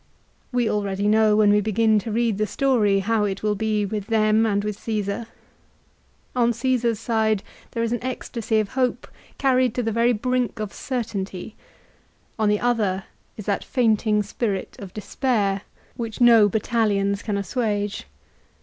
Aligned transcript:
We 0.51 0.67
already 0.67 1.07
know, 1.07 1.35
when 1.35 1.51
we 1.51 1.61
begin 1.61 1.99
to 1.99 2.11
read 2.11 2.39
the 2.39 2.47
story, 2.47 3.01
how 3.01 3.23
it 3.25 3.43
will 3.43 3.53
be 3.53 3.85
with 3.85 4.07
them 4.07 4.47
and 4.47 4.63
with 4.63 4.79
Caesar. 4.79 5.27
On 6.35 6.51
Caesar's 6.53 6.97
side 6.99 7.43
there 7.69 7.83
is 7.83 7.91
an 7.91 8.03
ecstasy 8.03 8.59
of 8.59 8.69
hope 8.69 9.07
carried 9.37 9.75
to 9.75 9.83
the 9.83 9.91
very 9.91 10.11
brink 10.13 10.57
of 10.59 10.73
certainty; 10.73 11.55
on 12.39 12.49
the 12.49 12.59
other 12.59 13.03
is 13.37 13.45
that 13.45 13.63
fainting 13.63 14.23
spirit 14.23 14.75
of 14.79 14.91
despair 14.91 15.61
152 15.97 16.01
LIFE 16.01 16.01
OF 16.01 16.01
CICERO. 16.01 16.03
which 16.03 16.19
no 16.19 16.49
battalions 16.49 17.21
can 17.21 17.37
assuage. 17.37 18.05